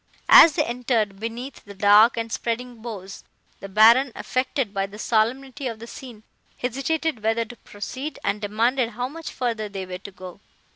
[0.29, 3.23] "As they entered beneath the dark and spreading boughs,
[3.59, 6.23] the Baron, affected by the solemnity of the scene,
[6.57, 10.39] hesitated whether to proceed, and demanded how much further they were to go.